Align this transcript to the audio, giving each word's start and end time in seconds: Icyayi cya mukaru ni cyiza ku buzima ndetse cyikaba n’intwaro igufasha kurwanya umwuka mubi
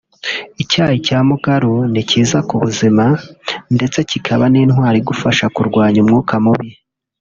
Icyayi 0.63 0.97
cya 1.07 1.19
mukaru 1.29 1.73
ni 1.91 2.01
cyiza 2.09 2.37
ku 2.47 2.55
buzima 2.63 3.05
ndetse 3.75 3.99
cyikaba 4.09 4.45
n’intwaro 4.49 4.95
igufasha 5.01 5.45
kurwanya 5.55 5.99
umwuka 6.03 6.35
mubi 6.45 6.69